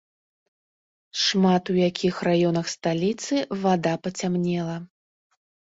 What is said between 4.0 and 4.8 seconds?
пацямнела.